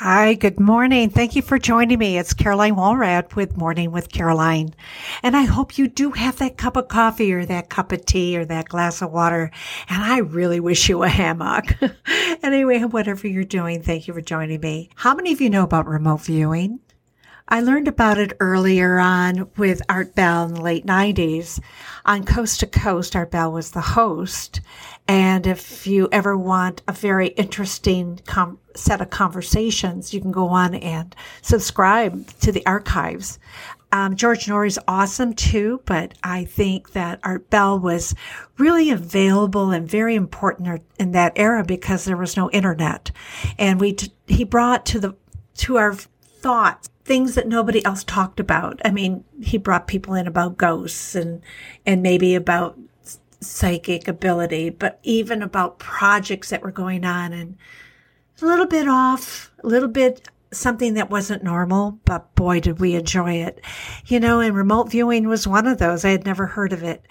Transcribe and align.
Hi, 0.00 0.34
good 0.34 0.60
morning. 0.60 1.10
Thank 1.10 1.34
you 1.34 1.42
for 1.42 1.58
joining 1.58 1.98
me. 1.98 2.18
It's 2.18 2.32
Caroline 2.32 2.76
Walrad 2.76 3.34
with 3.34 3.56
Morning 3.56 3.90
with 3.90 4.12
Caroline. 4.12 4.72
And 5.24 5.36
I 5.36 5.42
hope 5.42 5.76
you 5.76 5.88
do 5.88 6.12
have 6.12 6.38
that 6.38 6.56
cup 6.56 6.76
of 6.76 6.86
coffee 6.86 7.32
or 7.32 7.44
that 7.46 7.68
cup 7.68 7.90
of 7.90 8.06
tea 8.06 8.38
or 8.38 8.44
that 8.44 8.68
glass 8.68 9.02
of 9.02 9.10
water. 9.10 9.50
And 9.88 10.04
I 10.04 10.18
really 10.18 10.60
wish 10.60 10.88
you 10.88 11.02
a 11.02 11.08
hammock. 11.08 11.74
anyway, 12.44 12.78
whatever 12.84 13.26
you're 13.26 13.42
doing, 13.42 13.82
thank 13.82 14.06
you 14.06 14.14
for 14.14 14.20
joining 14.20 14.60
me. 14.60 14.88
How 14.94 15.16
many 15.16 15.32
of 15.32 15.40
you 15.40 15.50
know 15.50 15.64
about 15.64 15.88
remote 15.88 16.20
viewing? 16.20 16.78
I 17.50 17.62
learned 17.62 17.88
about 17.88 18.18
it 18.18 18.34
earlier 18.40 18.98
on 18.98 19.48
with 19.56 19.80
Art 19.88 20.14
Bell 20.14 20.44
in 20.44 20.54
the 20.54 20.60
late 20.60 20.84
90s. 20.84 21.58
On 22.04 22.22
Coast 22.22 22.60
to 22.60 22.66
Coast, 22.66 23.16
Art 23.16 23.30
Bell 23.30 23.50
was 23.50 23.70
the 23.70 23.80
host. 23.80 24.60
And 25.06 25.46
if 25.46 25.86
you 25.86 26.10
ever 26.12 26.36
want 26.36 26.82
a 26.86 26.92
very 26.92 27.28
interesting 27.28 28.20
com- 28.26 28.58
set 28.76 29.00
of 29.00 29.08
conversations, 29.08 30.12
you 30.12 30.20
can 30.20 30.30
go 30.30 30.48
on 30.48 30.74
and 30.74 31.16
subscribe 31.40 32.28
to 32.40 32.52
the 32.52 32.64
archives. 32.66 33.38
Um, 33.92 34.16
George 34.16 34.46
Noory's 34.46 34.78
awesome 34.86 35.32
too, 35.32 35.80
but 35.86 36.12
I 36.22 36.44
think 36.44 36.92
that 36.92 37.20
Art 37.22 37.48
Bell 37.48 37.80
was 37.80 38.14
really 38.58 38.90
available 38.90 39.70
and 39.70 39.88
very 39.88 40.14
important 40.14 40.82
in 40.98 41.12
that 41.12 41.32
era 41.36 41.64
because 41.64 42.04
there 42.04 42.18
was 42.18 42.36
no 42.36 42.50
internet, 42.50 43.10
and 43.58 43.80
we 43.80 43.94
t- 43.94 44.12
he 44.26 44.44
brought 44.44 44.84
to 44.86 45.00
the 45.00 45.16
to 45.54 45.78
our 45.78 45.94
thoughts 45.94 46.90
things 47.08 47.34
that 47.34 47.48
nobody 47.48 47.84
else 47.84 48.04
talked 48.04 48.38
about. 48.38 48.80
I 48.84 48.90
mean, 48.90 49.24
he 49.42 49.56
brought 49.56 49.88
people 49.88 50.14
in 50.14 50.26
about 50.26 50.58
ghosts 50.58 51.14
and 51.14 51.42
and 51.86 52.02
maybe 52.02 52.34
about 52.34 52.78
psychic 53.40 54.06
ability, 54.06 54.70
but 54.70 55.00
even 55.02 55.42
about 55.42 55.78
projects 55.78 56.50
that 56.50 56.62
were 56.62 56.70
going 56.70 57.04
on 57.04 57.32
and 57.32 57.56
a 58.42 58.46
little 58.46 58.66
bit 58.66 58.86
off, 58.86 59.50
a 59.64 59.66
little 59.66 59.88
bit 59.88 60.28
something 60.50 60.94
that 60.94 61.10
wasn't 61.10 61.42
normal, 61.42 61.98
but 62.04 62.34
boy, 62.34 62.60
did 62.60 62.78
we 62.78 62.94
enjoy 62.94 63.34
it. 63.34 63.60
You 64.06 64.20
know, 64.20 64.40
and 64.40 64.54
remote 64.54 64.90
viewing 64.90 65.28
was 65.28 65.48
one 65.48 65.66
of 65.66 65.78
those. 65.78 66.04
I 66.04 66.10
had 66.10 66.26
never 66.26 66.46
heard 66.46 66.72
of 66.72 66.82
it. 66.82 67.04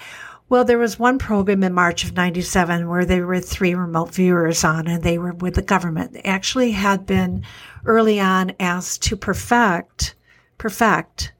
Well, 0.49 0.63
there 0.63 0.77
was 0.77 0.97
one 0.97 1.19
program 1.19 1.61
in 1.63 1.73
March 1.73 2.05
of 2.05 2.15
97 2.15 2.87
where 2.87 3.03
there 3.03 3.27
were 3.27 3.41
three 3.41 3.75
remote 3.75 4.13
viewers 4.13 4.63
on 4.63 4.87
and 4.87 5.03
they 5.03 5.17
were 5.17 5.33
with 5.33 5.55
the 5.55 5.61
government. 5.61 6.13
They 6.13 6.21
actually 6.21 6.71
had 6.71 7.05
been 7.05 7.43
early 7.85 8.19
on 8.21 8.53
asked 8.57 9.03
to 9.03 9.17
perfect, 9.17 10.15
perfect 10.57 11.33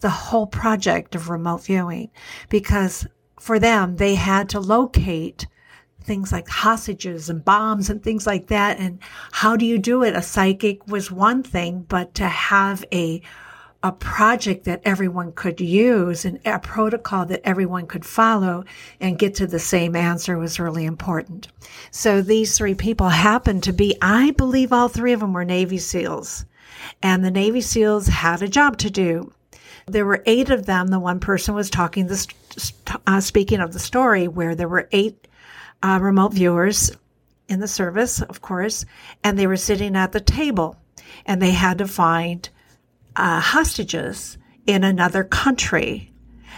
the 0.00 0.10
whole 0.10 0.46
project 0.46 1.16
of 1.16 1.28
remote 1.28 1.64
viewing 1.64 2.10
because 2.48 3.08
for 3.40 3.58
them, 3.58 3.96
they 3.96 4.14
had 4.14 4.48
to 4.50 4.60
locate 4.60 5.48
things 6.02 6.30
like 6.30 6.48
hostages 6.48 7.28
and 7.28 7.44
bombs 7.44 7.90
and 7.90 8.02
things 8.02 8.24
like 8.24 8.46
that. 8.46 8.78
And 8.78 9.00
how 9.32 9.56
do 9.56 9.66
you 9.66 9.78
do 9.78 10.04
it? 10.04 10.14
A 10.14 10.22
psychic 10.22 10.86
was 10.86 11.10
one 11.10 11.42
thing, 11.42 11.84
but 11.88 12.14
to 12.14 12.28
have 12.28 12.84
a 12.92 13.20
a 13.82 13.92
project 13.92 14.64
that 14.64 14.82
everyone 14.84 15.32
could 15.32 15.60
use 15.60 16.24
and 16.24 16.40
a 16.44 16.58
protocol 16.58 17.24
that 17.26 17.46
everyone 17.46 17.86
could 17.86 18.04
follow 18.04 18.64
and 19.00 19.18
get 19.18 19.36
to 19.36 19.46
the 19.46 19.58
same 19.58 19.94
answer 19.94 20.36
was 20.36 20.58
really 20.58 20.84
important. 20.84 21.46
So 21.92 22.20
these 22.20 22.58
three 22.58 22.74
people 22.74 23.08
happened 23.08 23.62
to 23.64 23.72
be, 23.72 23.96
I 24.02 24.32
believe 24.32 24.72
all 24.72 24.88
three 24.88 25.12
of 25.12 25.20
them 25.20 25.32
were 25.32 25.44
Navy 25.44 25.78
SEALs. 25.78 26.44
And 27.02 27.24
the 27.24 27.30
Navy 27.30 27.60
SEALs 27.60 28.08
had 28.08 28.42
a 28.42 28.48
job 28.48 28.78
to 28.78 28.90
do. 28.90 29.32
There 29.86 30.04
were 30.04 30.22
eight 30.26 30.50
of 30.50 30.66
them. 30.66 30.88
The 30.88 30.98
one 30.98 31.20
person 31.20 31.54
was 31.54 31.70
talking 31.70 32.08
this, 32.08 32.26
uh, 33.06 33.20
speaking 33.20 33.60
of 33.60 33.72
the 33.72 33.78
story 33.78 34.26
where 34.26 34.56
there 34.56 34.68
were 34.68 34.88
eight 34.90 35.28
uh, 35.82 36.00
remote 36.02 36.34
viewers 36.34 36.90
in 37.48 37.60
the 37.60 37.68
service, 37.68 38.20
of 38.22 38.42
course, 38.42 38.84
and 39.22 39.38
they 39.38 39.46
were 39.46 39.56
sitting 39.56 39.94
at 39.96 40.12
the 40.12 40.20
table 40.20 40.76
and 41.24 41.40
they 41.40 41.52
had 41.52 41.78
to 41.78 41.86
find 41.86 42.50
uh, 43.18 43.40
hostages 43.40 44.38
in 44.66 44.84
another 44.84 45.24
country. 45.24 46.12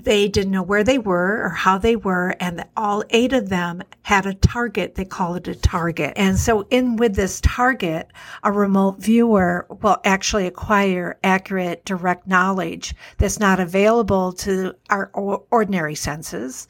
They 0.04 0.28
didn't 0.28 0.52
know 0.52 0.62
where 0.62 0.84
they 0.84 0.98
were 0.98 1.42
or 1.44 1.50
how 1.50 1.76
they 1.78 1.96
were, 1.96 2.34
and 2.40 2.64
all 2.76 3.04
eight 3.10 3.32
of 3.32 3.48
them 3.48 3.82
had 4.02 4.24
a 4.24 4.34
target. 4.34 4.94
They 4.94 5.04
call 5.04 5.34
it 5.34 5.48
a 5.48 5.54
target. 5.54 6.14
And 6.16 6.38
so, 6.38 6.66
in 6.70 6.96
with 6.96 7.16
this 7.16 7.40
target, 7.42 8.10
a 8.42 8.52
remote 8.52 8.98
viewer 8.98 9.66
will 9.82 9.98
actually 10.04 10.46
acquire 10.46 11.18
accurate, 11.22 11.84
direct 11.84 12.26
knowledge 12.26 12.94
that's 13.18 13.38
not 13.38 13.60
available 13.60 14.32
to 14.34 14.74
our 14.88 15.10
ordinary 15.14 15.94
senses. 15.94 16.66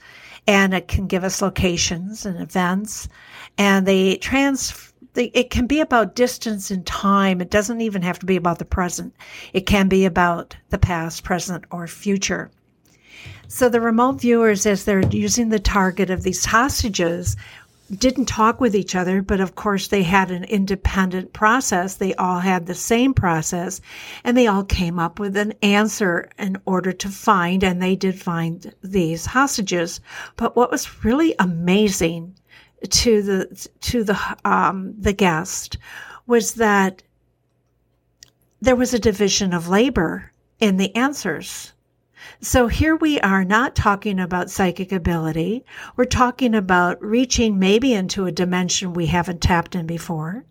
And 0.46 0.74
it 0.74 0.88
can 0.88 1.06
give 1.06 1.22
us 1.22 1.42
locations 1.42 2.26
and 2.26 2.40
events, 2.40 3.08
and 3.58 3.86
they 3.86 4.16
transfer 4.16 4.90
it 5.14 5.50
can 5.50 5.66
be 5.66 5.80
about 5.80 6.14
distance 6.14 6.70
and 6.70 6.86
time. 6.86 7.40
It 7.40 7.50
doesn't 7.50 7.80
even 7.80 8.02
have 8.02 8.18
to 8.20 8.26
be 8.26 8.36
about 8.36 8.58
the 8.58 8.64
present. 8.64 9.14
It 9.52 9.66
can 9.66 9.88
be 9.88 10.04
about 10.04 10.56
the 10.68 10.78
past, 10.78 11.24
present, 11.24 11.64
or 11.70 11.86
future. 11.86 12.50
So 13.48 13.68
the 13.68 13.80
remote 13.80 14.20
viewers, 14.20 14.64
as 14.66 14.84
they're 14.84 15.06
using 15.08 15.48
the 15.48 15.58
target 15.58 16.10
of 16.10 16.22
these 16.22 16.44
hostages, 16.44 17.36
didn't 17.90 18.26
talk 18.26 18.60
with 18.60 18.76
each 18.76 18.94
other, 18.94 19.20
but 19.20 19.40
of 19.40 19.56
course 19.56 19.88
they 19.88 20.04
had 20.04 20.30
an 20.30 20.44
independent 20.44 21.32
process. 21.32 21.96
They 21.96 22.14
all 22.14 22.38
had 22.38 22.66
the 22.66 22.74
same 22.74 23.12
process 23.12 23.80
and 24.22 24.36
they 24.36 24.46
all 24.46 24.62
came 24.62 25.00
up 25.00 25.18
with 25.18 25.36
an 25.36 25.54
answer 25.62 26.30
in 26.38 26.56
order 26.66 26.92
to 26.92 27.08
find, 27.08 27.64
and 27.64 27.82
they 27.82 27.96
did 27.96 28.20
find 28.20 28.72
these 28.82 29.26
hostages. 29.26 30.00
But 30.36 30.54
what 30.54 30.70
was 30.70 31.04
really 31.04 31.34
amazing 31.40 32.36
to 32.88 33.22
the 33.22 33.68
to 33.80 34.04
the 34.04 34.18
um, 34.44 34.94
the 34.98 35.12
guest 35.12 35.76
was 36.26 36.54
that 36.54 37.02
there 38.60 38.76
was 38.76 38.94
a 38.94 38.98
division 38.98 39.52
of 39.52 39.68
labor 39.68 40.32
in 40.58 40.76
the 40.76 40.94
answers. 40.94 41.72
So 42.40 42.66
here 42.66 42.96
we 42.96 43.18
are 43.20 43.44
not 43.44 43.74
talking 43.74 44.20
about 44.20 44.50
psychic 44.50 44.92
ability. 44.92 45.64
We're 45.96 46.04
talking 46.04 46.54
about 46.54 47.02
reaching 47.02 47.58
maybe 47.58 47.94
into 47.94 48.26
a 48.26 48.32
dimension 48.32 48.92
we 48.92 49.06
haven't 49.06 49.40
tapped 49.40 49.74
in 49.74 49.86
before 49.86 50.44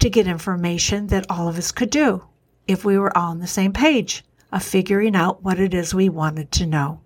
to 0.00 0.10
get 0.10 0.26
information 0.26 1.06
that 1.06 1.30
all 1.30 1.48
of 1.48 1.56
us 1.56 1.70
could 1.72 1.90
do 1.90 2.24
if 2.66 2.84
we 2.84 2.98
were 2.98 3.16
all 3.16 3.30
on 3.30 3.38
the 3.38 3.46
same 3.46 3.72
page 3.72 4.24
of 4.52 4.62
figuring 4.62 5.14
out 5.14 5.42
what 5.42 5.60
it 5.60 5.74
is 5.74 5.94
we 5.94 6.08
wanted 6.08 6.50
to 6.52 6.66
know. 6.66 7.00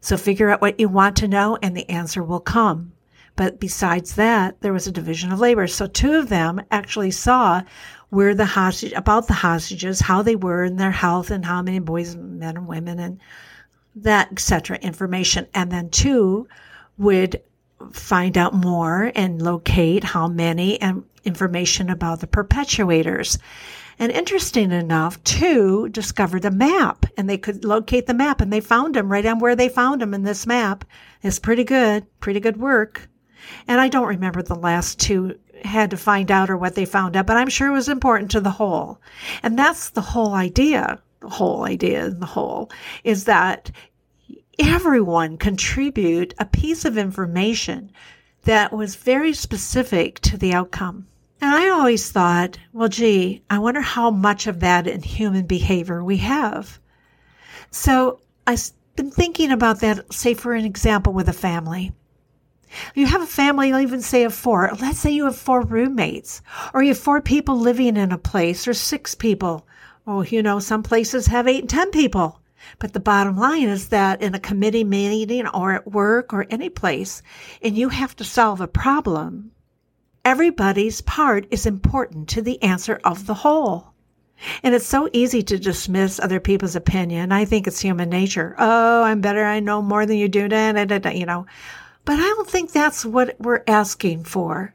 So 0.00 0.16
figure 0.16 0.50
out 0.50 0.60
what 0.60 0.80
you 0.80 0.88
want 0.88 1.16
to 1.18 1.28
know 1.28 1.58
and 1.60 1.76
the 1.76 1.88
answer 1.90 2.22
will 2.22 2.40
come. 2.40 2.92
But 3.36 3.60
besides 3.60 4.14
that, 4.14 4.60
there 4.62 4.72
was 4.72 4.86
a 4.86 4.92
division 4.92 5.30
of 5.30 5.40
labor. 5.40 5.66
So 5.66 5.86
two 5.86 6.14
of 6.14 6.28
them 6.28 6.62
actually 6.70 7.10
saw 7.10 7.62
where 8.08 8.34
the 8.34 8.46
hostage, 8.46 8.92
about 8.92 9.26
the 9.26 9.34
hostages, 9.34 10.00
how 10.00 10.22
they 10.22 10.36
were 10.36 10.64
in 10.64 10.76
their 10.76 10.90
health 10.90 11.30
and 11.30 11.44
how 11.44 11.60
many 11.62 11.78
boys, 11.78 12.14
and 12.14 12.38
men 12.38 12.56
and 12.56 12.66
women 12.66 12.98
and 12.98 13.20
that, 13.96 14.32
etc. 14.32 14.78
information. 14.78 15.46
And 15.54 15.70
then 15.70 15.90
two 15.90 16.48
would 16.98 17.42
find 17.92 18.38
out 18.38 18.54
more 18.54 19.12
and 19.14 19.42
locate 19.42 20.02
how 20.02 20.28
many 20.28 20.80
and 20.80 21.04
information 21.24 21.90
about 21.90 22.20
the 22.20 22.26
perpetuators. 22.26 23.38
And 23.98 24.12
interesting 24.12 24.72
enough, 24.72 25.22
two 25.24 25.88
discovered 25.88 26.44
a 26.44 26.50
map 26.50 27.06
and 27.16 27.28
they 27.28 27.38
could 27.38 27.64
locate 27.64 28.06
the 28.06 28.14
map 28.14 28.40
and 28.40 28.52
they 28.52 28.60
found 28.60 28.96
him 28.96 29.10
right 29.10 29.24
on 29.24 29.38
where 29.38 29.56
they 29.56 29.68
found 29.68 30.02
him 30.02 30.14
in 30.14 30.22
this 30.22 30.46
map. 30.46 30.84
It's 31.22 31.38
pretty 31.38 31.64
good, 31.64 32.06
pretty 32.20 32.40
good 32.40 32.58
work. 32.58 33.08
And 33.68 33.80
I 33.80 33.88
don't 33.88 34.08
remember 34.08 34.42
the 34.42 34.54
last 34.54 34.98
two 34.98 35.38
had 35.64 35.90
to 35.90 35.96
find 35.96 36.30
out 36.30 36.50
or 36.50 36.56
what 36.56 36.74
they 36.74 36.84
found 36.84 37.16
out, 37.16 37.26
but 37.26 37.36
I'm 37.36 37.48
sure 37.48 37.68
it 37.68 37.72
was 37.72 37.88
important 37.88 38.30
to 38.32 38.40
the 38.40 38.50
whole. 38.50 39.00
And 39.42 39.58
that's 39.58 39.90
the 39.90 40.00
whole 40.00 40.34
idea. 40.34 41.00
The 41.20 41.28
whole 41.28 41.64
idea 41.64 42.06
in 42.06 42.20
the 42.20 42.26
whole 42.26 42.70
is 43.02 43.24
that 43.24 43.70
everyone 44.58 45.38
contribute 45.38 46.34
a 46.38 46.44
piece 46.44 46.84
of 46.84 46.98
information 46.98 47.90
that 48.44 48.72
was 48.72 48.96
very 48.96 49.32
specific 49.32 50.20
to 50.20 50.38
the 50.38 50.52
outcome. 50.52 51.06
And 51.40 51.54
I 51.54 51.68
always 51.68 52.10
thought, 52.10 52.58
well, 52.72 52.88
gee, 52.88 53.42
I 53.50 53.58
wonder 53.58 53.80
how 53.80 54.10
much 54.10 54.46
of 54.46 54.60
that 54.60 54.86
in 54.86 55.02
human 55.02 55.46
behavior 55.46 56.02
we 56.02 56.18
have. 56.18 56.78
So 57.70 58.20
I've 58.46 58.70
been 58.94 59.10
thinking 59.10 59.50
about 59.50 59.80
that, 59.80 60.12
say, 60.12 60.32
for 60.34 60.54
an 60.54 60.64
example, 60.64 61.12
with 61.12 61.28
a 61.28 61.34
family. 61.34 61.92
You 62.94 63.06
have 63.06 63.22
a 63.22 63.26
family, 63.26 63.70
even 63.70 64.00
say 64.00 64.24
of 64.24 64.34
four. 64.34 64.70
Let's 64.80 64.98
say 64.98 65.10
you 65.10 65.24
have 65.24 65.36
four 65.36 65.62
roommates, 65.62 66.42
or 66.74 66.82
you 66.82 66.88
have 66.88 66.98
four 66.98 67.20
people 67.20 67.58
living 67.58 67.96
in 67.96 68.12
a 68.12 68.18
place, 68.18 68.66
or 68.66 68.74
six 68.74 69.14
people. 69.14 69.66
Oh, 70.06 70.22
you 70.22 70.42
know, 70.42 70.58
some 70.58 70.82
places 70.82 71.26
have 71.26 71.48
eight 71.48 71.60
and 71.60 71.70
ten 71.70 71.90
people. 71.90 72.40
But 72.78 72.92
the 72.92 73.00
bottom 73.00 73.36
line 73.36 73.68
is 73.68 73.88
that 73.88 74.22
in 74.22 74.34
a 74.34 74.40
committee 74.40 74.84
meeting 74.84 75.46
or 75.48 75.72
at 75.72 75.90
work 75.90 76.32
or 76.32 76.46
any 76.50 76.68
place, 76.68 77.22
and 77.62 77.76
you 77.76 77.88
have 77.90 78.16
to 78.16 78.24
solve 78.24 78.60
a 78.60 78.66
problem, 78.66 79.52
everybody's 80.24 81.00
part 81.00 81.46
is 81.50 81.66
important 81.66 82.28
to 82.30 82.42
the 82.42 82.60
answer 82.62 83.00
of 83.04 83.26
the 83.26 83.34
whole. 83.34 83.92
And 84.62 84.74
it's 84.74 84.86
so 84.86 85.08
easy 85.12 85.42
to 85.44 85.58
dismiss 85.58 86.20
other 86.20 86.40
people's 86.40 86.76
opinion. 86.76 87.32
I 87.32 87.44
think 87.44 87.66
it's 87.66 87.80
human 87.80 88.10
nature. 88.10 88.54
Oh, 88.58 89.02
I'm 89.02 89.20
better. 89.20 89.44
I 89.44 89.60
know 89.60 89.80
more 89.80 90.04
than 90.04 90.18
you 90.18 90.28
do. 90.28 90.48
Da, 90.48 90.72
da, 90.72 90.84
da, 90.84 91.10
you 91.10 91.24
know. 91.24 91.46
But 92.06 92.20
I 92.20 92.22
don't 92.22 92.48
think 92.48 92.70
that's 92.70 93.04
what 93.04 93.34
we're 93.40 93.64
asking 93.66 94.24
for. 94.24 94.72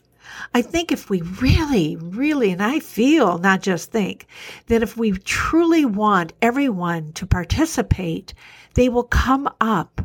I 0.54 0.62
think 0.62 0.92
if 0.92 1.10
we 1.10 1.22
really, 1.22 1.96
really, 1.96 2.52
and 2.52 2.62
I 2.62 2.80
feel, 2.80 3.38
not 3.38 3.62
just 3.62 3.90
think, 3.90 4.28
that 4.68 4.84
if 4.84 4.98
we 4.98 5.14
truly 5.14 5.86
want 5.86 6.34
everyone 6.42 7.14
to 7.14 7.26
participate, 7.26 8.34
they 8.74 8.90
will 8.90 9.06
come 9.06 9.50
up 9.62 10.02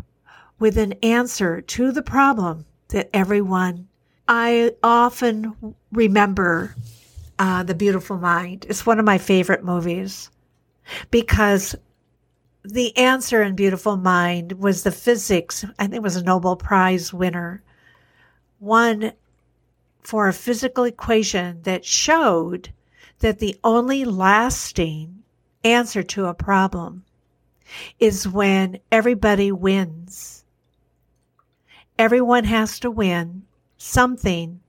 with 0.60 0.78
an 0.78 0.92
answer 1.02 1.60
to 1.60 1.90
the 1.90 2.02
problem 2.02 2.64
that 2.88 3.10
everyone. 3.12 3.88
I 4.28 4.72
often 4.84 5.74
remember 5.90 6.76
uh, 7.40 7.64
The 7.64 7.74
Beautiful 7.74 8.18
Mind. 8.18 8.66
It's 8.68 8.86
one 8.86 9.00
of 9.00 9.04
my 9.04 9.18
favorite 9.18 9.64
movies 9.64 10.30
because 11.10 11.74
the 12.66 12.96
answer 12.96 13.42
in 13.42 13.54
Beautiful 13.54 13.96
Mind 13.96 14.52
was 14.52 14.82
the 14.82 14.90
physics, 14.90 15.64
I 15.78 15.84
think 15.84 15.94
it 15.94 16.02
was 16.02 16.16
a 16.16 16.22
Nobel 16.22 16.56
Prize 16.56 17.12
winner, 17.12 17.62
one 18.58 19.12
for 20.02 20.28
a 20.28 20.32
physical 20.32 20.84
equation 20.84 21.62
that 21.62 21.84
showed 21.84 22.72
that 23.20 23.38
the 23.38 23.58
only 23.64 24.04
lasting 24.04 25.22
answer 25.64 26.02
to 26.02 26.26
a 26.26 26.34
problem 26.34 27.04
is 27.98 28.28
when 28.28 28.78
everybody 28.92 29.50
wins. 29.50 30.44
Everyone 31.98 32.44
has 32.44 32.78
to 32.80 32.90
win 32.90 33.42
something 33.78 34.60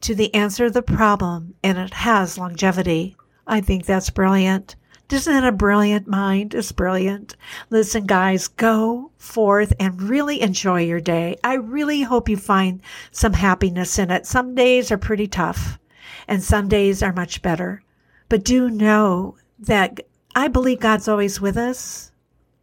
to 0.00 0.14
the 0.14 0.34
answer 0.34 0.66
of 0.66 0.72
the 0.72 0.82
problem, 0.82 1.54
and 1.62 1.78
it 1.78 1.92
has 1.92 2.38
longevity. 2.38 3.16
I 3.46 3.60
think 3.60 3.84
that's 3.84 4.10
brilliant. 4.10 4.76
Isn't 5.12 5.32
that 5.32 5.44
a 5.44 5.52
brilliant 5.52 6.06
mind? 6.06 6.54
It's 6.54 6.70
brilliant. 6.70 7.36
Listen, 7.68 8.06
guys, 8.06 8.46
go 8.46 9.10
forth 9.18 9.72
and 9.80 10.00
really 10.00 10.40
enjoy 10.40 10.82
your 10.82 11.00
day. 11.00 11.36
I 11.42 11.54
really 11.54 12.02
hope 12.02 12.28
you 12.28 12.36
find 12.36 12.80
some 13.10 13.32
happiness 13.32 13.98
in 13.98 14.12
it. 14.12 14.24
Some 14.24 14.54
days 14.54 14.92
are 14.92 14.98
pretty 14.98 15.26
tough 15.26 15.80
and 16.28 16.42
some 16.42 16.68
days 16.68 17.02
are 17.02 17.12
much 17.12 17.42
better. 17.42 17.82
But 18.28 18.44
do 18.44 18.70
know 18.70 19.36
that 19.58 19.98
I 20.36 20.46
believe 20.46 20.78
God's 20.78 21.08
always 21.08 21.40
with 21.40 21.56
us. 21.56 22.12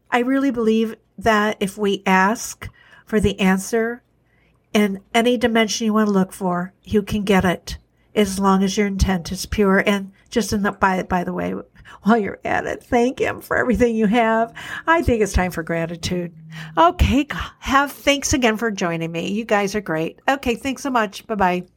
I 0.10 0.20
really 0.20 0.52
believe 0.52 0.96
that 1.18 1.58
if 1.60 1.78
we 1.78 2.02
ask 2.06 2.70
for 3.06 3.20
the 3.20 3.38
answer 3.42 4.04
in 4.74 5.02
any 5.14 5.38
dimension 5.38 5.86
you 5.86 5.94
want 5.94 6.08
to 6.08 6.14
look 6.14 6.32
for, 6.32 6.74
you 6.84 7.02
can 7.02 7.24
get 7.24 7.44
it 7.44 7.78
as 8.18 8.40
long 8.40 8.64
as 8.64 8.78
your 8.78 8.88
intent 8.88 9.32
is 9.32 9.46
pure. 9.46 9.84
And 9.86 10.12
just 10.30 10.52
in 10.52 10.64
the, 10.64 10.72
by, 10.74 11.04
by 11.04 11.24
the 11.24 11.34
way, 11.34 11.54
while 12.04 12.18
you're 12.18 12.40
at 12.44 12.66
it. 12.66 12.84
Thank 12.84 13.20
Him 13.20 13.42
for 13.42 13.58
everything 13.58 13.96
you 13.96 14.08
have. 14.08 14.54
I 14.86 15.02
think 15.02 15.22
it's 15.22 15.34
time 15.34 15.52
for 15.52 15.64
gratitude. 15.64 16.34
Okay. 16.78 17.28
Have 17.60 17.92
thanks 17.92 18.34
again 18.34 18.58
for 18.58 18.72
joining 18.72 19.12
me. 19.12 19.32
You 19.32 19.46
guys 19.46 19.76
are 19.76 19.82
great. 19.82 20.20
Okay. 20.28 20.56
Thanks 20.56 20.84
so 20.84 20.90
much. 20.90 21.26
Bye 21.28 21.36
bye. 21.36 21.68